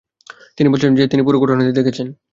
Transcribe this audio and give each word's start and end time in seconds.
তিনি 0.57 0.67
বলছেন 0.69 0.91
যে 0.95 1.03
তিনি 1.07 1.21
পুরো 1.23 1.37
ঘটনাটি 1.39 1.71
দেখেছেন। 1.73 2.07